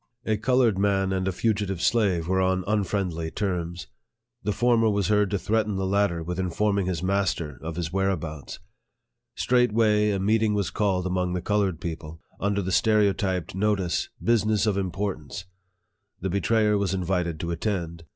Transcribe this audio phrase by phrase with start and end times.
[0.25, 3.85] A colored man and a fugitive slave were on unfriendly terms.
[4.41, 7.93] The former was heard to threaten the latter with in forming his master of his
[7.93, 8.57] whereabouts.
[9.35, 14.75] Straightway a meeting was called among the colored people, under the stereotyped notice," Business of
[14.75, 15.45] importance!"
[16.21, 18.05] The betrayer was invited to attend.